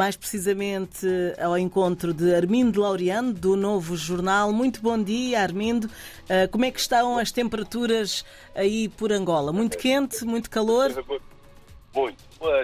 mais 0.00 0.16
precisamente 0.16 1.06
ao 1.38 1.58
encontro 1.58 2.14
de 2.14 2.34
Armindo 2.34 2.80
Laureano, 2.80 3.34
do 3.34 3.54
Novo 3.54 3.98
Jornal. 3.98 4.50
Muito 4.50 4.80
bom 4.80 4.96
dia, 4.96 5.42
Armindo. 5.42 5.88
Uh, 5.88 6.50
como 6.50 6.64
é 6.64 6.70
que 6.70 6.80
estão 6.80 7.18
as 7.18 7.30
temperaturas 7.30 8.24
aí 8.54 8.88
por 8.88 9.12
Angola? 9.12 9.52
Muito 9.52 9.76
quente, 9.76 10.24
muito 10.24 10.48
calor? 10.48 10.88
Muito. 11.94 12.16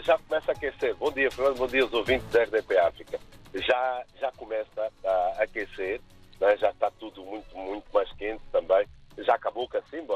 Já 0.03 0.17
começa 0.17 0.51
a 0.51 0.55
aquecer. 0.55 0.97
Bom 0.97 1.13
dia, 1.13 1.31
Fernando. 1.31 1.59
Bom 1.59 1.67
dia 1.67 1.83
aos 1.83 1.93
ouvintes 1.93 2.27
da 2.31 2.43
RDP 2.43 2.79
África. 2.79 3.21
Já, 3.53 4.03
já 4.19 4.33
começa 4.33 4.91
a 5.05 5.43
aquecer, 5.43 6.01
né? 6.41 6.57
já 6.57 6.71
está 6.71 6.91
tudo 6.93 7.23
muito, 7.23 7.55
muito 7.55 7.85
mais 7.93 8.11
quente 8.13 8.43
também. 8.51 8.87
Já 9.19 9.35
acabou 9.35 9.65
o 9.65 9.69
cacimbo 9.69 10.15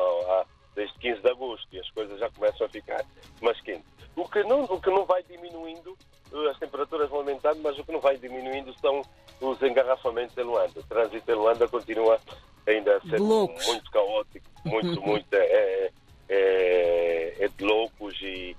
desde 0.75 0.98
15 0.98 1.21
de 1.21 1.29
agosto 1.29 1.68
e 1.73 1.79
as 1.79 1.91
coisas 1.91 2.18
já 2.18 2.30
começam 2.30 2.66
a 2.66 2.71
ficar 2.71 3.05
mais 3.41 3.61
quentes. 3.61 3.84
O 4.17 4.29
que 4.29 4.43
não, 4.45 4.64
o 4.64 4.81
que 4.81 4.90
não 4.90 5.04
vai 5.04 5.22
diminuindo, 5.22 5.96
eh, 6.32 6.50
as 6.50 6.58
temperaturas 6.58 7.08
vão 7.08 7.21
aumentando, 7.21 7.61
mas 7.62 7.79
o 7.79 7.85
que 7.85 7.93
não 7.93 8.00
vai 8.00 8.17
diminuindo 8.17 8.75
são 8.81 9.03
os 9.40 9.62
engarrafamentos 9.62 10.36
em 10.36 10.43
Luanda. 10.43 10.79
O 10.79 10.82
trânsito 10.85 11.31
em 11.31 11.35
Luanda 11.35 11.68
continua 11.68 12.21
ainda 12.67 12.96
a 12.96 13.00
ser 13.03 13.21
muito 13.21 13.90
caótico, 13.90 14.46
muito, 14.64 15.00
muito 15.03 15.35
é, 15.35 15.39
é, 15.39 15.93
é, 16.29 17.45
é 17.45 17.48
de 17.48 17.64
loucos 17.64 18.14
e, 18.23 18.57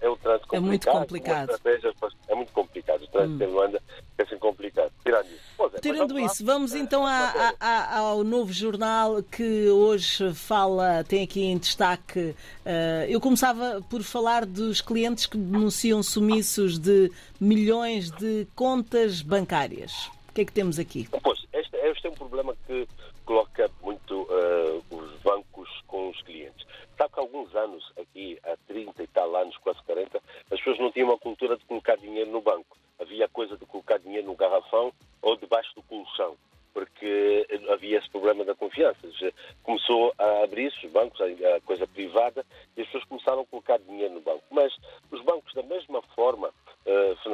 é, 0.00 0.06
é 0.06 0.08
o 0.08 0.16
trânsito 0.16 0.48
complicado. 0.48 0.56
É 0.56 0.60
muito 0.60 0.86
complicado. 0.90 1.60
É 2.28 2.34
muito 2.34 2.52
complicado. 2.52 3.02
O 3.02 3.08
trânsito 3.08 3.44
hum. 3.44 3.48
em 3.48 3.52
Luanda 3.52 3.82
é 4.18 4.22
assim 4.22 4.38
complicado. 4.38 4.92
Tirando 5.02 5.26
isso. 5.26 5.46
É, 5.74 5.80
Tirando 5.80 6.18
isso, 6.18 6.44
vamos 6.44 6.74
então 6.74 7.06
a, 7.06 7.54
a, 7.60 7.98
ao 7.98 8.24
novo 8.24 8.52
jornal 8.52 9.22
que 9.22 9.68
hoje 9.68 10.32
fala, 10.34 11.04
tem 11.04 11.22
aqui 11.22 11.42
em 11.42 11.58
destaque. 11.58 12.34
Uh, 12.64 13.04
eu 13.08 13.20
começava 13.20 13.82
por 13.88 14.02
falar 14.02 14.44
dos 14.44 14.80
clientes 14.80 15.26
que 15.26 15.36
denunciam 15.36 16.02
sumiços 16.02 16.78
de 16.78 17.10
milhões 17.40 18.10
de 18.10 18.46
contas 18.54 19.22
bancárias. 19.22 20.10
O 20.28 20.32
que 20.32 20.42
é 20.42 20.44
que 20.44 20.52
temos 20.52 20.78
aqui? 20.78 21.08
Pois, 21.22 21.46
este, 21.52 21.76
este 21.76 22.06
é 22.06 22.10
um 22.10 22.14
problema 22.14 22.54
que 22.66 22.86
coloca 23.24 23.70
muito 23.82 24.22
uh, 24.22 24.84
os 24.90 25.20
bancos 25.22 25.68
com 25.86 26.10
os 26.10 26.22
clientes. 26.22 26.66
Sabe 26.96 27.12
que 27.12 27.20
há 27.20 27.22
alguns 27.22 27.54
anos, 27.54 27.92
aqui 28.00 28.38
há 28.44 28.56
30 28.66 29.02
e 29.02 29.06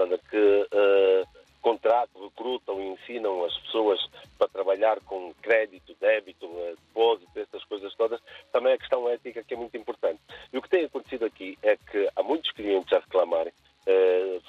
uh, 0.04 0.18
que 0.30 0.36
uh, 0.36 1.28
contratam, 1.60 2.24
recrutam 2.24 2.80
e 2.80 2.88
ensinam 2.88 3.44
as 3.44 3.56
pessoas 3.58 4.00
para 4.38 4.48
trabalhar 4.48 5.00
com 5.00 5.32
crédito, 5.42 5.94
débito, 6.00 6.46
uh, 6.46 6.76
depósito, 6.88 7.38
essas 7.38 7.64
coisas 7.64 7.94
todas, 7.94 8.20
também 8.52 8.72
a 8.72 8.78
questão 8.78 9.08
ética 9.08 9.42
que 9.42 9.54
é 9.54 9.56
muito 9.56 9.76
importante. 9.76 10.20
E 10.52 10.58
o 10.58 10.62
que 10.62 10.68
tem 10.68 10.84
acontecido 10.84 11.24
aqui 11.24 11.58
é 11.62 11.76
que 11.76 12.08
há 12.16 12.22
muitos 12.22 12.50
clientes 12.52 12.92
a 12.92 12.98
reclamarem 12.98 13.52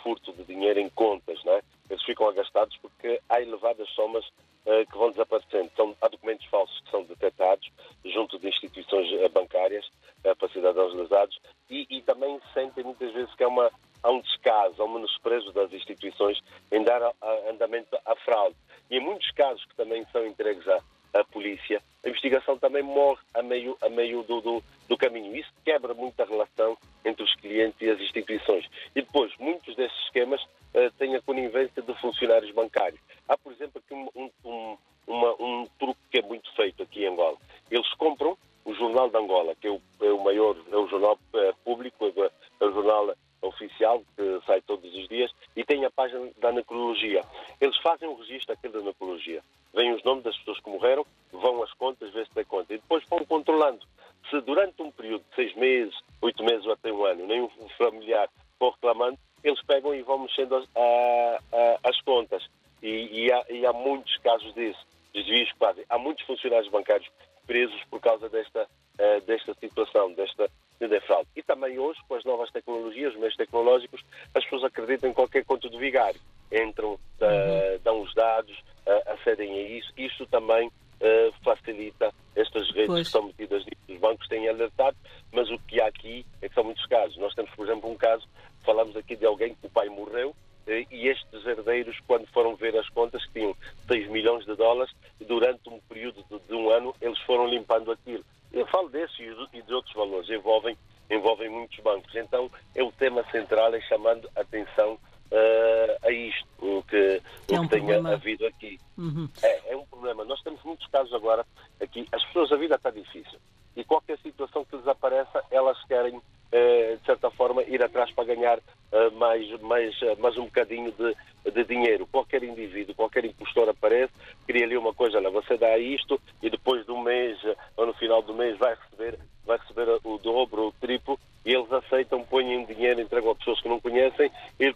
furto 0.03 0.31
de 0.31 0.43
dinheiro 0.43 0.79
em 0.79 0.87
contas, 0.89 1.43
não 1.43 1.53
é? 1.53 1.61
eles 1.89 2.03
ficam 2.03 2.27
agastados 2.27 2.75
porque 2.77 3.19
há 3.29 3.41
elevadas 3.41 3.89
somas 3.89 4.25
uh, 4.65 4.85
que 4.89 4.97
vão 4.97 5.11
desaparecendo. 5.11 5.69
São, 5.75 5.95
há 6.01 6.07
documentos 6.07 6.45
falsos 6.47 6.79
que 6.81 6.91
são 6.91 7.03
detectados 7.03 7.69
junto 8.05 8.39
de 8.39 8.47
instituições 8.47 9.11
eh, 9.13 9.29
bancárias 9.29 9.85
uh, 10.25 10.35
para 10.35 10.49
cidadãos 10.49 10.93
lesados 10.95 11.39
e, 11.69 11.85
e, 11.89 12.01
também 12.01 12.39
sentem 12.53 12.83
muitas 12.83 13.11
vezes 13.13 13.33
que 13.35 13.43
há, 13.43 13.47
uma, 13.47 13.71
há 14.03 14.11
um 14.11 14.19
descaso, 14.19 14.81
há 14.81 14.85
um 14.85 14.93
menosprezo 14.93 15.51
das 15.53 15.71
instituições 15.71 16.39
em 16.71 16.83
dar 16.83 17.01
a, 17.01 17.13
a 17.21 17.49
andamento 17.49 17.97
à 18.05 18.15
fraude. 18.17 18.55
E 18.91 18.97
em 18.97 18.99
muitos 18.99 19.31
casos 19.31 19.63
que 19.65 19.75
também 19.75 20.05
são 20.11 20.25
entregues 20.27 20.67
à, 20.67 20.79
à 21.13 21.23
polícia, 21.23 21.81
a 22.05 22.09
investigação 22.09 22.57
também 22.57 22.83
morre 22.83 23.21
a 23.33 23.41
meio, 23.41 23.77
a 23.81 23.89
meio 23.89 24.23
do, 24.23 24.41
do, 24.41 24.63
do 24.89 24.97
caminho. 24.97 25.35
Isso 25.35 25.51
quebra 25.63 25.93
muita 25.93 26.25
relação 26.25 26.77
entre 27.05 27.23
os 27.23 27.33
clientes 27.35 27.81
e 27.81 27.89
as 27.89 27.99
instituições. 27.99 28.65
E 28.95 29.01
depois, 29.01 29.31
muitos 29.39 29.75
desses 29.75 29.97
esquemas 30.03 30.41
uh, 30.43 30.91
têm 30.97 31.15
a 31.15 31.21
conivência 31.21 31.81
de 31.81 31.93
funcionários 32.01 32.51
bancários. 32.51 32.99
Há, 33.27 33.37
por 33.37 33.53
exemplo, 33.53 33.81
aqui 33.83 33.93
um, 33.93 34.29
um, 34.43 34.77
uma, 35.07 35.33
um 35.41 35.67
truque 35.79 35.99
que 36.11 36.19
é 36.19 36.21
muito 36.21 36.53
feito 36.55 36.83
aqui 36.83 37.05
em 37.05 37.07
Angola. 37.07 37.37
Eles 37.71 37.89
compram 37.93 38.37
o 38.65 38.73
Jornal 38.73 39.09
de 39.09 39.17
Angola, 39.17 39.55
que 39.55 39.67
é 39.67 39.71
o, 39.71 39.81
é 40.01 40.11
o 40.11 40.23
maior, 40.23 40.55
é 40.71 40.75
o 40.75 40.87
jornal 40.87 41.17
é, 41.35 41.53
público, 41.63 42.05
é, 42.05 42.31
é 42.59 42.65
o 42.65 42.71
jornal 42.71 43.13
oficial 43.41 44.01
que 44.15 44.39
sai 44.45 44.61
todos 44.61 44.93
os 44.93 45.07
dias 45.09 45.31
e 45.55 45.63
tem 45.65 45.83
a 45.85 45.91
página 45.91 46.29
da 46.37 46.51
necrologia. 46.51 47.21
Eles 47.59 47.77
fazem 47.79 48.07
um 48.07 48.15
registro 48.15 48.53
aqui 48.53 48.69
da 48.69 48.79
necrologia. 48.81 49.43
Vêm 49.73 49.93
os 49.93 50.03
nomes 50.03 50.23
das 50.23 50.37
pessoas 50.37 50.59
que 50.59 50.69
morreram, 50.69 51.05
vão 51.31 51.61
às 51.61 51.73
contas, 51.73 52.11
vê 52.13 52.23
se 52.23 52.31
tem 52.31 52.45
conta. 52.45 52.73
E 52.73 52.77
depois 52.77 53.03
vão 53.09 53.25
controlando. 53.25 53.85
Se 54.29 54.39
durante 54.41 54.81
um 54.81 54.91
período 54.91 55.23
de 55.29 55.35
seis 55.35 55.55
meses, 55.73 55.95
oito 56.21 56.43
meses 56.43 56.65
ou 56.65 56.73
até 56.73 56.91
um 56.91 57.05
ano, 57.05 57.25
nenhum 57.25 57.49
familiar 57.77 58.29
for 58.59 58.73
reclamando, 58.73 59.17
eles 59.43 59.61
pegam 59.63 59.93
e 59.93 60.01
vão 60.03 60.19
mexendo 60.19 60.55
as, 60.55 60.65
a, 60.75 61.39
a, 61.51 61.89
as 61.89 61.99
contas. 62.01 62.43
E, 62.81 63.25
e, 63.25 63.31
há, 63.31 63.45
e, 63.49 63.65
há, 63.65 63.73
muitos 63.73 64.15
casos 64.17 64.53
disso, 64.53 64.79
desvios 65.13 65.51
quase. 65.53 65.85
Há 65.89 65.97
muitos 65.97 66.25
funcionários 66.25 66.69
bancários 66.71 67.09
presos 67.45 67.81
por 67.89 67.99
causa 67.99 68.29
desta, 68.29 68.63
uh, 68.63 69.21
desta 69.25 69.53
situação, 69.55 70.13
desta 70.13 70.49
de 70.79 70.99
fraude. 71.01 71.29
E 71.35 71.41
também 71.41 71.79
hoje, 71.79 71.99
com 72.09 72.15
as 72.15 72.25
novas 72.25 72.51
tecnologias, 72.51 73.13
os 73.13 73.19
meios 73.19 73.35
tecnológicos, 73.37 74.01
as 74.33 74.43
pessoas 74.43 74.65
acreditam 74.65 75.09
em 75.09 75.13
qualquer 75.13 75.45
conto 75.45 75.69
de 75.69 75.77
vigário. 75.77 76.19
Entram, 76.51 76.93
uh, 76.93 77.79
dão 77.83 78.01
os 78.01 78.13
dados, 78.13 78.57
uh, 78.85 79.11
acedem 79.13 79.49
a 79.53 79.61
isso. 79.61 79.93
Isto 79.97 80.25
também 80.27 80.69
uh, 81.03 81.33
facilita 81.43 82.13
estas 82.35 82.69
redes 82.71 82.87
pois. 82.87 83.07
que 83.07 83.11
são 83.11 83.27
metidas 83.27 83.63
nisso. 83.65 83.81
Os 83.89 83.99
bancos 83.99 84.27
têm 84.27 84.47
alertado, 84.47 84.97
mas 85.31 85.49
o 85.51 85.59
que 85.59 85.79
há 85.81 85.87
aqui 85.87 86.25
é 86.41 86.47
que 86.47 86.55
são 86.55 86.63
muitos 86.63 86.85
casos. 86.87 87.17
Nós 87.17 87.33
temos, 87.35 87.51
por 87.51 87.67
exemplo, 87.67 87.91
um 87.91 87.95
caso, 87.95 88.27
falamos 88.63 88.95
aqui 88.95 89.15
de 89.15 89.25
alguém 89.25 89.53
que 89.55 89.67
o 89.67 89.69
pai 89.69 89.89
morreu 89.89 90.35
eh, 90.65 90.85
e 90.89 91.07
estes 91.07 91.45
herdeiros, 91.45 91.97
quando 92.07 92.25
foram 92.27 92.55
ver 92.55 92.75
as 92.77 92.87
contas, 92.89 93.23
que 93.25 93.33
tinham 93.39 93.55
6 93.87 94.09
milhões 94.09 94.45
de 94.45 94.55
dólares, 94.55 94.93
durante 95.19 95.69
um 95.69 95.79
período 95.81 96.23
de, 96.29 96.39
de 96.39 96.53
um 96.53 96.69
ano, 96.69 96.95
eles 97.01 97.19
foram 97.19 97.47
limpando 97.47 97.91
aquilo. 97.91 98.23
Eu 98.51 98.65
falo 98.67 98.89
desse 98.89 99.21
e 99.21 99.61
de 99.61 99.73
outros 99.73 99.93
valores, 99.95 100.29
envolvem, 100.29 100.77
envolvem 101.09 101.49
muitos 101.49 101.77
bancos. 101.79 102.13
Então, 102.15 102.49
é 102.75 102.83
o 102.83 102.91
tema 102.91 103.23
central, 103.31 103.73
é 103.73 103.81
chamando 103.81 104.29
atenção 104.35 104.93
uh, 104.93 106.07
a 106.07 106.11
isto, 106.11 106.47
o 106.59 106.83
que, 106.83 107.21
é 107.51 107.59
um 107.59 107.63
o 107.63 107.69
que 107.69 107.79
tenha 107.79 108.07
havido 108.07 108.45
aqui. 108.45 108.79
Uhum. 108.97 109.27
É, 109.41 109.73
é 109.73 109.75
um 109.77 109.85
problema. 110.03 110.25
Nós 110.25 110.41
temos 110.41 110.61
muitos 110.63 110.85
casos 110.87 111.13
agora 111.13 111.45
aqui. 111.81 112.05
As 112.11 112.23
pessoas, 112.25 112.51
a 112.51 112.57
vida 112.57 112.75
está 112.75 112.91
difícil. 112.91 113.39
E 113.75 113.83
qualquer 113.83 114.19
situação 114.19 114.65
que 114.65 114.75
lhes 114.75 114.87
apareça, 114.87 115.41
elas 115.49 115.81
querem, 115.85 116.17
uh, 116.17 116.97
de 116.99 117.05
certa 117.05 117.31
forma, 117.31 117.63
ir 117.63 117.81
atrás 117.81 118.11
para 118.11 118.25
ganhar 118.25 118.59
uh, 118.59 119.11
mais, 119.17 119.49
mais, 119.61 119.95
mais 120.19 120.37
um 120.37 120.43
bocadinho 120.43 120.91
de, 120.91 121.51
de 121.51 121.63
dinheiro. 121.63 122.05
Qualquer 122.05 122.43
indivíduo, 122.43 122.93
qualquer 122.93 123.23
impostor 123.23 123.69
aparece, 123.69 124.11
cria 124.45 124.65
ali 124.65 124.77
uma 124.77 124.93
coisa, 124.93 125.17
olha, 125.17 125.29
você 125.29 125.57
dá 125.57 125.77
isto 125.77 126.19
e 126.41 126.49
depois 126.49 126.85
de 126.85 126.91
um 126.91 127.01
mês 127.01 127.39
ou 127.77 127.87
no 127.87 127.93
final 127.93 128.21
do 128.21 128.33
mês 128.33 128.57
vai 128.57 128.75
receber, 128.75 129.17
vai 129.45 129.57
receber 129.57 129.87
o 130.03 130.17
dobro, 130.17 130.67
o 130.67 130.71
triplo 130.73 131.17
e 131.45 131.53
eles 131.53 131.71
aceitam, 131.71 132.23
põem 132.23 132.65
dinheiro, 132.65 133.01
entregam 133.01 133.31
a 133.31 133.35
pessoas 133.35 133.61
que 133.61 133.69
não 133.69 133.79
conhecem 133.79 134.29
e 134.59 134.73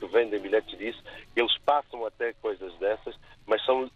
que 0.00 0.06
vendem 0.06 0.40
bilhetes 0.40 0.78
disso. 0.78 1.02
Eles 1.36 1.56
passam 1.58 2.04
até 2.06 2.32
coisas 2.34 2.74
dessas, 2.78 3.14
mas 3.46 3.64
são 3.64 3.84
uh, 3.84 3.90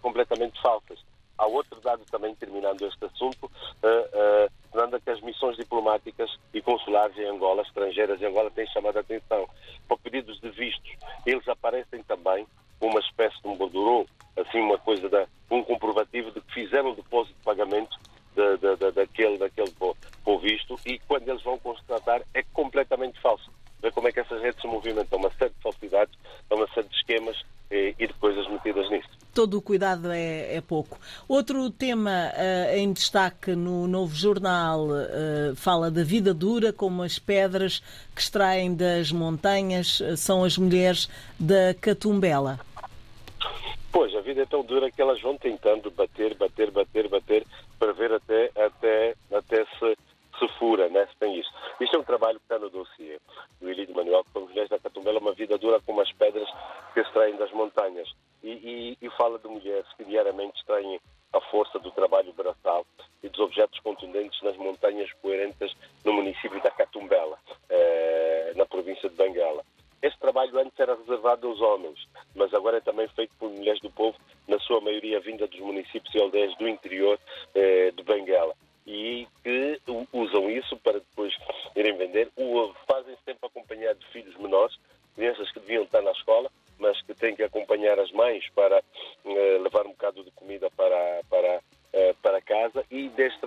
completamente 0.00 0.60
falsas. 0.60 0.98
Há 1.36 1.46
outro 1.46 1.80
dado 1.80 2.04
também, 2.10 2.34
terminando 2.36 2.82
este 2.82 3.04
assunto, 3.04 3.44
uh, 3.44 4.88
uh, 4.88 5.00
que 5.00 5.10
as 5.10 5.20
missões 5.20 5.56
diplomáticas 5.56 6.30
e 6.52 6.62
consulares 6.62 7.16
em 7.18 7.26
Angola, 7.26 7.62
estrangeiras 7.62 8.20
em 8.22 8.26
Angola, 8.26 8.50
têm 8.50 8.66
chamado 8.68 8.96
a 8.96 9.00
atenção 9.00 9.48
para 9.86 9.96
pedidos 9.98 10.40
de 10.40 10.50
vistos. 10.50 10.90
Eles 11.26 11.46
aparecem 11.48 12.02
também 12.04 12.46
uma 12.80 13.00
espécie 13.00 13.40
de 13.42 13.48
um 13.48 13.56
borderô, 13.56 14.06
assim 14.36 14.60
uma 14.60 14.78
coisa, 14.78 15.08
da, 15.08 15.26
um 15.50 15.62
comprovativo 15.62 16.30
de 16.30 16.40
que 16.40 16.54
fizeram 16.54 16.90
o 16.90 16.96
depósito 16.96 17.36
de 17.36 17.44
pagamento 17.44 17.96
daquele, 18.94 19.38
daquele 19.38 19.70
povo 19.72 19.96
visto 20.44 20.78
e 20.84 20.98
quando 21.00 21.28
eles 21.28 21.42
vão 21.42 21.58
constatar 21.58 22.22
é 22.34 22.42
completamente 22.52 23.20
falso. 23.20 23.50
Vê 23.84 23.90
como 23.90 24.08
é 24.08 24.12
que 24.12 24.20
essas 24.20 24.40
redes 24.40 24.62
se 24.62 24.66
movimentam, 24.66 25.18
uma 25.18 25.30
série 25.38 25.50
de 25.50 25.60
falsidades, 25.62 26.18
uma 26.50 26.66
série 26.68 26.88
de 26.88 26.94
esquemas 26.94 27.44
e, 27.70 27.94
e 27.98 28.06
de 28.06 28.14
coisas 28.14 28.48
metidas 28.48 28.88
nisso. 28.88 29.10
Todo 29.34 29.58
o 29.58 29.60
cuidado 29.60 30.10
é, 30.10 30.56
é 30.56 30.60
pouco. 30.62 30.98
Outro 31.28 31.68
tema 31.68 32.32
uh, 32.32 32.76
em 32.78 32.90
destaque 32.94 33.54
no 33.54 33.86
novo 33.86 34.14
jornal 34.14 34.86
uh, 34.86 35.54
fala 35.54 35.90
da 35.90 36.02
vida 36.02 36.32
dura, 36.32 36.72
como 36.72 37.02
as 37.02 37.18
pedras 37.18 37.80
que 38.14 38.22
extraem 38.22 38.74
das 38.74 39.12
montanhas 39.12 40.00
uh, 40.00 40.16
são 40.16 40.44
as 40.44 40.56
mulheres 40.56 41.06
da 41.38 41.74
Catumbela. 41.78 42.58
Pois, 43.92 44.14
a 44.14 44.22
vida 44.22 44.44
é 44.44 44.46
tão 44.46 44.64
dura 44.64 44.90
que 44.90 45.02
elas 45.02 45.20
vão 45.20 45.36
tentando 45.36 45.90
bater, 45.90 46.34
bater, 46.36 46.70
bater, 46.70 47.06
bater, 47.06 47.46
para 47.78 47.92
ver 47.92 48.12
até, 48.14 48.50
até, 48.56 49.14
até 49.30 49.66
se, 49.78 49.94
fura, 50.48 50.88
né? 50.88 51.06
se 51.06 51.16
tem 51.18 51.38
isso. 51.38 51.50
Isto 51.80 51.96
é 51.96 51.98
um 52.00 52.04
trabalho 52.04 52.38
que 52.38 52.44
está 52.44 52.58
no 52.58 52.70
dossiê 52.70 53.18
do 53.60 53.70
Elidio 53.70 53.94
Manuel, 53.94 54.24
que 54.24 54.30
para 54.30 54.42
mulheres 54.42 54.70
da 54.70 54.78
Catumbela 54.78 55.18
uma 55.18 55.32
vida 55.32 55.58
dura 55.58 55.80
como 55.80 56.00
as 56.00 56.12
pedras 56.12 56.48
que 56.92 57.00
extraem 57.00 57.36
das 57.36 57.52
montanhas. 57.52 58.08
E, 58.42 58.50
e, 58.50 58.98
e 59.00 59.10
fala 59.10 59.38
de 59.38 59.48
mulheres 59.48 59.86
que 59.96 60.04
diariamente 60.04 60.58
extraem 60.58 61.00
a 61.32 61.40
força 61.50 61.78
do 61.78 61.90
trabalho 61.90 62.32
braçal 62.32 62.86
e 63.22 63.28
dos 63.28 63.40
objetos 63.40 63.80
contundentes 63.80 64.40
nas 64.42 64.56
montanhas 64.56 65.10
coerentes 65.20 65.74
no 66.04 66.12
município 66.12 66.62
da 66.62 66.70
Catumbela, 66.70 67.38
eh, 67.68 68.52
na 68.54 68.64
província 68.64 69.08
de 69.08 69.16
Benguela. 69.16 69.64
Este 70.00 70.18
trabalho 70.18 70.58
antes 70.58 70.78
era 70.78 70.94
reservado 70.94 71.48
aos 71.48 71.60
homens, 71.62 71.98
mas 72.34 72.52
agora 72.52 72.76
é 72.76 72.80
também 72.80 73.08
feito 73.08 73.34
por 73.38 73.48
mulheres 73.50 73.80
do 73.80 73.90
povo, 73.90 74.16
na 74.46 74.58
sua 74.58 74.78
maioria 74.80 75.18
vinda 75.18 75.46
dos 75.46 75.60
municípios 75.60 76.14
e 76.14 76.20
aldeias 76.20 76.54
do 76.58 76.68
interior 76.68 77.18
eh, 77.54 77.73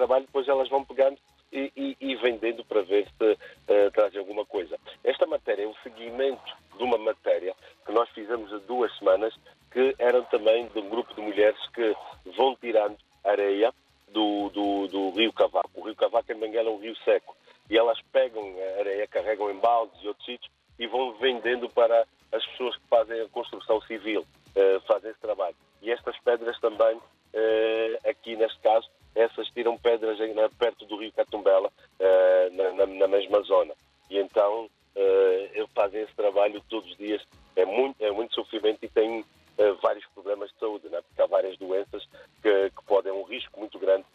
trabalho 0.07 0.25
depois 0.25 0.48
elas 0.48 0.69
vão 0.69 0.83
pegando 0.86 1.18
e, 1.51 1.71
e, 1.75 1.98
e 2.00 2.15
vendendo 2.15 2.63
para 2.63 2.81
ver 2.81 3.07
se 3.18 3.38
eh, 3.68 3.89
trazem 3.92 4.19
alguma 4.19 4.45
coisa. 4.45 4.80
Esta 5.04 5.25
matéria 5.25 5.63
é 5.63 5.68
um 5.68 5.75
seguimento 5.83 6.56
de 6.77 6.83
uma 6.83 6.98
matéria 6.98 7.54
que 7.86 7.92
nós 7.92 8.09
fizemos 8.09 8.51
há 8.54 8.57
duas 8.59 8.95
semanas, 8.98 9.33
que 9.71 9.95
eram 10.00 10.24
também 10.25 10.68
de 10.68 10.80
um 10.80 10.89
grupo 10.89 11.13
de 11.13 11.21
mulheres 11.21 11.59
que 11.74 11.95
vão 12.38 12.56
tirando 12.56 12.98
areia 13.24 13.74
do, 14.09 14.50
do, 14.50 14.88
do 14.88 15.09
rio 15.12 15.33
Cavaco. 15.33 15.69
O 15.75 15.83
rio 15.83 15.95
Cavaco 15.95 16.31
em 16.31 16.39
Benguela 16.39 16.69
é 16.69 16.71
um 16.71 16.80
rio 16.80 16.95
seco. 17.04 17.36
E 17.69 17.77
elas 17.77 18.00
pegam 18.13 18.44
a 18.44 18.80
areia, 18.80 19.07
carregam 19.07 19.51
em 19.51 19.59
baldes 19.59 20.01
e 20.01 20.07
outros 20.07 20.25
sítios 20.25 20.50
e 20.80 20.88
vão 20.88 21.13
vendendo 21.13 21.69
para 21.69 22.06
as 22.31 22.45
pessoas 22.45 22.75
que 22.77 22.88
fazem 22.88 23.19
a 23.21 23.30
construção 23.30 23.81
civil, 23.81 24.21
uh, 24.21 24.81
fazem 24.88 25.12
esse 25.12 25.19
trabalho. 25.19 25.56
E 25.81 25.92
estas 25.92 26.18
pedras 26.19 26.57
também, 26.59 26.95
uh, 26.95 28.09
aqui 28.09 28.38
neste 28.38 28.59
caso, 28.59 28.88
essas 29.18 29.48
tiram 29.50 29.78
pedras 29.78 30.19
em, 30.19 30.34
perto 30.58 30.86
do 30.86 30.98
rio 30.98 31.12
Catumbela, 31.14 31.69
uh, 31.69 32.56
na, 32.56 32.72
na, 32.74 32.86
na, 32.86 33.08
mesma 33.08 33.42
zona. 33.42 33.74
E 34.10 34.18
então 34.18 34.69
fazem 35.75 36.02
esse 36.02 36.16
trabalho 36.16 36.62
todos 36.69 36.90
os 36.90 36.98
dias. 36.98 37.22
É 37.56 37.66
muito, 37.66 38.04
é 38.04 38.12
muito 38.12 38.34
sofrimento 38.34 38.80
e 38.84 38.90
tem 38.90 39.24
vários 39.81 40.06
problemas 40.08 40.50
de 40.52 40.60
saúde, 40.60 40.88
né? 40.90 41.02
porque 41.02 41.22
há 41.22 41.25
várias 41.25 41.58
doenças 41.58 42.08
que, 42.42 42.69
que 42.69 42.86
podem, 42.86 43.12
um 43.12 43.24
risco 43.24 43.60
muito 43.60 43.78
grande 43.80 44.06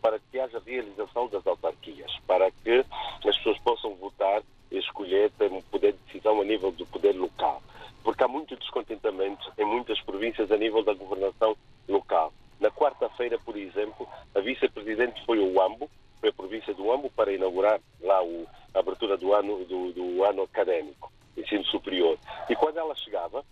para 0.00 0.18
que 0.18 0.38
haja 0.38 0.62
realização 0.64 1.28
das 1.28 1.46
autarquias, 1.46 2.10
para 2.26 2.50
que 2.50 2.84
as 3.26 3.36
pessoas 3.36 3.58
possam 3.58 3.94
votar 3.94 4.42
escolher, 4.70 5.30
ter 5.32 5.50
um 5.50 5.60
poder 5.62 5.92
de 5.92 5.98
decisão 6.06 6.40
a 6.40 6.44
nível 6.44 6.70
do 6.70 6.86
poder 6.86 7.14
local. 7.14 7.62
Porque 8.02 8.22
há 8.22 8.28
muito 8.28 8.56
descontentamento 8.56 9.52
em 9.58 9.64
muitas 9.64 10.00
províncias 10.00 10.50
a 10.50 10.56
nível 10.56 10.82
da 10.82 10.94
governação 10.94 11.56
local. 11.88 12.32
Na 12.58 12.70
quarta-feira, 12.70 13.38
por 13.38 13.56
exemplo, 13.56 14.08
a 14.34 14.40
vice-presidente 14.40 15.24
foi 15.24 15.38
ao 15.40 15.48
Uambo, 15.48 15.90
foi 16.20 16.28
a 16.28 16.32
província 16.32 16.74
do 16.74 16.84
Uambo, 16.84 17.10
para 17.10 17.32
inaugurar 17.32 17.80
lá 18.00 18.22
o, 18.22 18.46
a 18.74 18.78
abertura 18.78 19.16
do 19.16 19.32
ano, 19.32 19.64
do, 19.64 19.92
do 19.92 20.24
ano 20.24 20.42
académico, 20.42 21.10
ensino 21.36 21.64
superior. 21.64 22.18
E 22.48 22.54
quando 22.54 22.78
ela 22.78 22.94
chegava, 22.94 23.44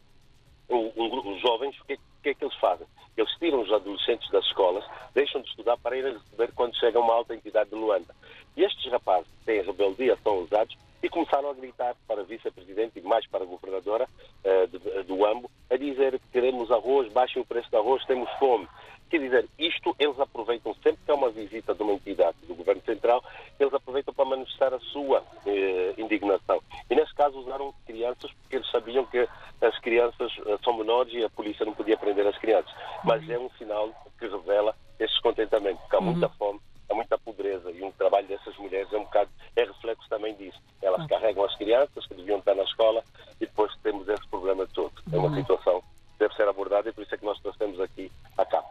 os 0.68 1.40
jovens, 1.40 1.78
o 1.80 1.84
que, 1.84 1.98
que, 2.22 2.28
é 2.30 2.34
que 2.34 2.44
eles 2.44 2.56
fazem? 2.56 2.86
Eles 3.16 3.32
tiram 3.38 3.62
os 3.62 3.72
adolescentes 3.72 4.30
das 4.30 4.44
escolas, 4.44 4.84
deixam 5.14 5.40
de 5.40 5.48
estudar 5.48 5.76
para 5.78 5.96
irem 5.96 6.12
receber 6.12 6.52
quando 6.54 6.78
chega 6.78 7.00
uma 7.00 7.14
alta 7.14 7.34
entidade 7.34 7.70
de 7.70 7.76
Luanda. 7.76 8.14
E 8.56 8.62
estes 8.62 8.90
rapazes 8.90 9.28
que 9.28 9.44
têm 9.44 9.62
rebeldia 9.62 10.16
são 10.22 10.38
usados 10.38 10.76
e 11.02 11.08
começaram 11.08 11.50
a 11.50 11.54
gritar 11.54 11.94
para 12.06 12.20
a 12.22 12.24
vice-presidente 12.24 12.98
e 12.98 13.02
mais 13.02 13.26
para 13.26 13.44
a 13.44 13.46
governadora 13.46 14.08
uh, 14.44 14.66
de, 14.66 14.78
do 15.04 15.24
AMBO, 15.24 15.50
a 15.70 15.76
dizer 15.76 16.18
que 16.18 16.28
queremos 16.32 16.70
arroz, 16.70 17.12
baixem 17.12 17.40
o 17.40 17.44
preço 17.44 17.70
do 17.70 17.78
arroz, 17.78 18.04
temos 18.04 18.28
fome. 18.38 18.68
Quer 19.08 19.20
dizer, 19.20 19.48
isto 19.58 19.96
eles 19.98 20.20
aproveitam 20.20 20.74
sempre 20.82 21.00
que 21.04 21.10
há 21.10 21.14
uma 21.14 21.30
visita 21.30 21.74
de 21.74 21.82
uma 21.82 21.94
entidade 21.94 22.36
do 22.46 22.54
Governo 22.54 22.82
Central, 22.82 23.24
eles 23.58 23.72
aproveitam 23.72 24.12
para 24.12 24.24
manifestar 24.26 24.74
a 24.74 24.80
sua 24.80 25.24
eh, 25.46 25.94
indignação. 25.96 26.60
E 26.90 26.94
neste 26.94 27.14
caso 27.14 27.38
usaram 27.38 27.72
crianças 27.86 28.30
porque 28.32 28.56
eles 28.56 28.70
sabiam 28.70 29.06
que 29.06 29.26
as 29.60 29.78
crianças 29.80 30.32
eh, 30.46 30.58
são 30.64 30.76
menores 30.76 31.12
e 31.12 31.24
a 31.24 31.30
polícia 31.30 31.64
não 31.64 31.74
podia 31.74 31.96
prender 31.96 32.26
as 32.26 32.38
crianças. 32.38 32.72
Mas 33.04 33.28
é 33.28 33.38
um 33.38 33.50
sinal 33.58 33.90
que 34.18 34.26
revela 34.26 34.74
esse 34.98 35.12
descontentamento, 35.12 35.80
porque 35.80 35.96
há 35.96 36.00
muita 36.00 36.26
uhum. 36.26 36.32
fome, 36.38 36.60
há 36.90 36.94
muita 36.94 37.18
pobreza 37.18 37.70
e 37.70 37.82
um 37.82 37.92
trabalho 37.92 38.26
dessas 38.26 38.56
mulheres 38.56 38.92
é 38.92 38.96
um 38.96 39.04
bocado, 39.04 39.30
é 39.56 39.64
reflexo 39.64 40.08
também 40.08 40.34
disso. 40.34 40.60
Elas 40.82 41.00
uhum. 41.02 41.08
carregam 41.08 41.44
as 41.44 41.56
crianças 41.56 42.06
que 42.06 42.14
deviam 42.14 42.38
estar 42.38 42.54
na 42.54 42.64
escola 42.64 43.02
e 43.40 43.46
depois 43.46 43.72
temos 43.82 44.08
esse 44.08 44.26
problema 44.28 44.66
todo. 44.74 44.92
É 45.12 45.16
uma 45.16 45.28
uhum. 45.28 45.34
situação 45.36 45.80
que 45.80 46.18
deve 46.18 46.34
ser 46.34 46.48
abordada 46.48 46.88
e 46.88 46.92
por 46.92 47.02
isso 47.02 47.14
é 47.14 47.18
que 47.18 47.24
nós 47.24 47.38
trouxemos 47.40 47.80
aqui 47.80 48.10
a 48.36 48.44
capa. 48.44 48.67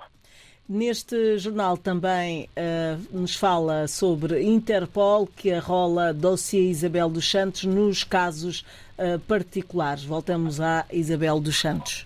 Neste 0.69 1.37
jornal 1.37 1.77
também 1.77 2.49
uh, 2.49 3.17
nos 3.17 3.37
fala 3.37 3.87
sobre 3.87 4.43
Interpol, 4.43 5.25
que 5.25 5.49
arrola 5.53 6.13
dossiê 6.13 6.63
Isabel 6.63 7.07
dos 7.09 7.31
Santos 7.31 7.63
nos 7.63 8.03
casos 8.03 8.65
uh, 8.99 9.17
particulares. 9.29 10.03
Voltamos 10.03 10.59
à 10.59 10.85
Isabel 10.91 11.39
dos 11.39 11.57
Santos. 11.57 12.05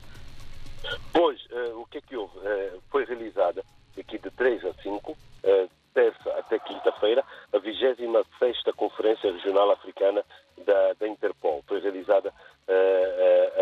Pois, 1.12 1.44
uh, 1.46 1.82
o 1.82 1.88
que 1.88 1.98
é 1.98 2.02
que 2.02 2.16
houve? 2.16 2.40
foi 2.92 3.04
realizada 3.06 3.64
aqui 3.98 4.20
de 4.20 4.30
3 4.30 4.66
a 4.66 4.74
5, 4.74 5.18
terça 5.94 6.30
até 6.38 6.60
quinta-feira, 6.60 7.24
a 7.52 7.58
26 7.58 7.98
Conferência 8.76 9.32
Regional 9.32 9.72
Africana 9.72 10.24
da, 10.66 10.94
da 11.00 11.08
Interpol. 11.08 11.64
Foi 11.68 11.80
realizada 11.80 12.32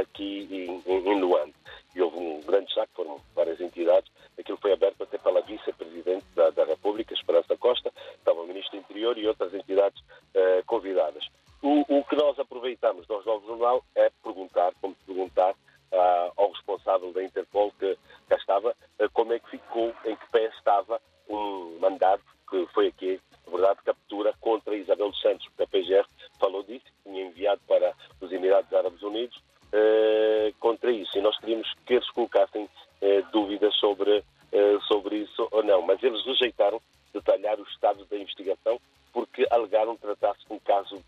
aqui 0.01 0.82
em, 0.86 1.10
em 1.10 1.22
Luanda. 1.22 1.53
E 1.96 2.01
houve 2.01 2.18
um 2.18 2.41
grande 2.41 2.65
destaque, 2.65 2.91
foram 2.96 3.22
várias 3.36 3.62
entidades 3.62 4.10
Aquilo 4.39 4.58
foi 4.62 4.72
aberto 4.72 5.03
até 5.03 5.17
pela 5.17 5.41
vice-presidente 5.41 6.25
da, 6.34 6.50
da, 6.51 6.63
República, 6.63 7.13
Esperança 7.13 7.58
Costa, 7.58 7.91
estava 8.17 8.41
o 8.41 8.48
Ministro 8.48 8.77
do 8.77 8.84
Interior 8.84 9.17
e 9.17 9.27
outras 9.27 9.53
entidades 9.53 10.01
uh, 10.01 10.63
convidadas. 10.65 11.27
O, 11.62 11.84
o, 11.89 12.03
que 12.05 12.15
nós 12.15 12.39
aproveitamos 12.39 13.05
nós 13.08 13.25
Novo 13.25 13.46
Jornal 13.46 13.84
é 13.96 14.10
perguntar, 14.24 14.72
como 14.81 14.96
perguntar 15.05 15.51
uh, 15.51 16.31
ao 16.38 16.51
responsável 16.51 17.12
da 17.12 17.22
Interpol 17.22 17.74
que 17.77 17.98
cá 18.29 18.38
estava, 18.38 18.69
uh, 18.69 19.10
como 19.13 19.34
é 19.34 19.39
que 19.39 19.50
ficou, 19.50 19.93
em 20.05 20.15
que 20.15 20.29
pé 20.31 20.46
estava 20.58 21.01
um 21.27 21.77
mandato 21.79 22.24
que 22.50 22.65
foi 22.74 22.88
aqui, 22.88 23.19
na 23.46 23.51
verdade, 23.51 23.79
captura 23.84 24.34
contra 24.39 24.75
Isabel 24.75 25.10
dos 25.10 25.22
Santos, 25.22 25.46
porque 25.50 25.63
a 25.63 25.67
PGR 25.67 26.08
falou 26.39 26.63
disso, 26.63 26.86
tinha 27.03 27.25
enviado 27.25 27.62
para 27.67 27.93
os 28.22 28.31
Emirados 28.31 28.74
Árabes 28.74 29.01
Unidos 29.03 29.38
uh, 29.38 30.53
contra 30.60 30.91
isso. 30.91 31.17
E 31.17 31.22
nós 31.22 31.38
queríamos 31.39 31.72
que 31.86 31.96
eles 31.96 32.10
colocassem 32.12 32.69
uh, 33.01 33.32
dúvidas 33.32 33.75
sobre, 33.75 34.20
uh, 34.20 34.82
sobre 34.88 35.18
isso 35.18 35.48
ou 35.51 35.63
não. 35.63 35.82
Mas 35.82 36.01
eles 36.03 36.24
rejeitaram 36.25 36.82
detalhar 37.13 37.60
o 37.60 37.63
estado 37.63 38.06
da 38.06 38.18
investigação 38.18 38.79
porque 39.12 39.48
alegaram 39.50 39.96
tratar-se 39.96 40.46
de 40.48 40.53
um 40.53 40.60
caso 40.60 41.03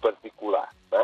particular. 0.00 0.68
É? 0.92 1.01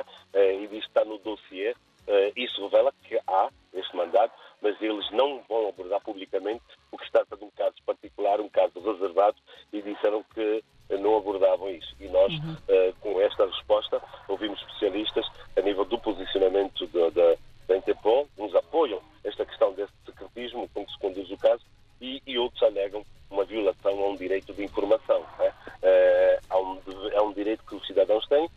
violação 23.48 23.98
a 24.04 24.08
um 24.08 24.16
direito 24.16 24.52
de 24.52 24.64
informação. 24.64 25.24
Né? 25.38 25.52
É, 25.82 26.40
eh, 26.50 26.56
um, 26.56 26.78
é 27.12 27.22
um 27.22 27.32
direito 27.32 27.64
que 27.64 27.74
os 27.74 27.86
cidadãos 27.86 28.26
têm 28.28 28.47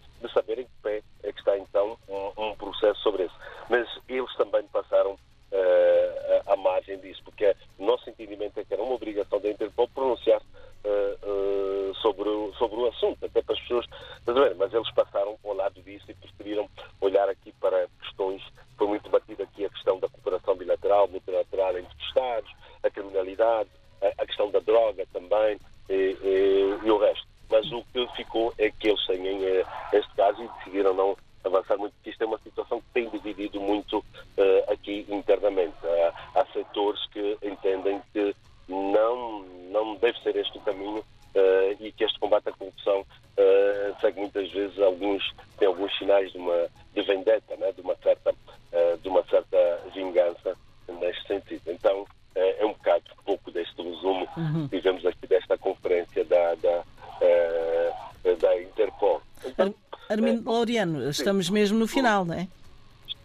alguns 44.82 45.24
têm 45.58 45.68
alguns 45.68 45.96
sinais 45.98 46.32
de 46.32 46.38
uma 46.38 46.68
de 46.94 47.02
vendetta, 47.04 47.56
né? 47.58 47.72
de 47.72 47.82
uma 47.82 47.96
certa 47.98 48.34
eh, 48.72 48.98
de 49.02 49.08
uma 49.08 49.24
certa 49.24 49.82
vingança 49.94 50.56
neste 51.00 51.28
sentido. 51.28 51.62
Então 51.68 52.06
eh, 52.36 52.58
é 52.60 52.66
um 52.66 52.74
bocado 52.74 53.04
pouco 53.26 53.52
deste 53.52 53.82
resumo 53.82 54.28
uhum. 54.38 54.68
que 54.68 54.78
tivemos 54.78 55.06
aqui 55.06 55.28
desta 55.28 55.58
conferência 55.58 56.24
da 56.26 56.56
da, 56.56 56.84
eh, 57.22 57.94
da 58.40 58.62
Interpol. 58.62 59.22
Então, 59.46 59.74
Armindo 60.10 60.50
é, 60.50 60.54
Laureano, 60.54 61.10
estamos 61.10 61.48
sim. 61.48 61.54
mesmo 61.54 61.80
no 61.80 61.88
final, 61.88 62.26
não 62.26 62.36
é? 62.36 62.48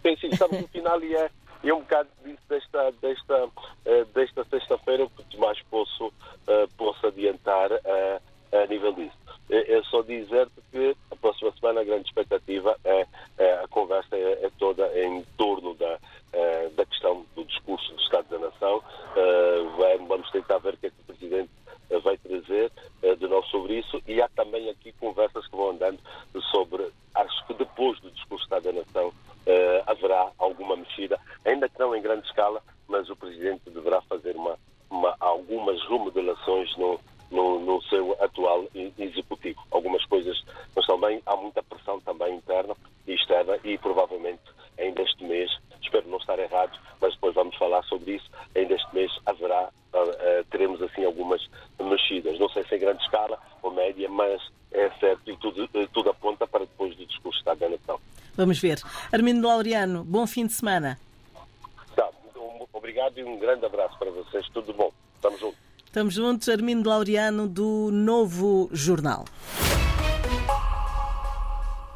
Sim, 0.03 0.17
sim, 0.21 0.29
estamos 0.29 0.61
no 0.61 0.69
final 0.69 1.03
e 1.03 1.15
é, 1.15 1.31
é 1.65 1.75
um 1.75 1.81
bocado 1.81 2.09
disso 2.25 2.43
desta 2.49 2.93
desta 3.03 3.49
Vamos 58.37 58.59
ver. 58.59 58.81
Armindo 59.13 59.47
Laureano, 59.47 60.05
bom 60.05 60.27
fim 60.27 60.47
de 60.47 60.53
semana. 60.53 60.99
Tá, 61.95 62.09
obrigado 62.73 63.19
e 63.19 63.25
um 63.25 63.39
grande 63.39 63.65
abraço 63.65 63.99
para 63.99 64.11
vocês. 64.11 64.47
Tudo 64.53 64.73
bom. 64.73 64.93
Estamos 65.15 65.41
juntos. 65.41 65.59
Estamos 65.85 66.15
juntos, 66.15 66.49
Armindo 66.49 66.89
Laureano, 66.89 67.49
do 67.49 67.91
Novo 67.91 68.69
Jornal. 68.73 69.25